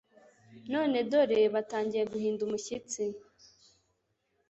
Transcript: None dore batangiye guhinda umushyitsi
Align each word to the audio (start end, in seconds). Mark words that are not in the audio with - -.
None 0.71 0.97
dore 1.11 1.39
batangiye 1.53 2.03
guhinda 2.11 2.41
umushyitsi 2.47 3.03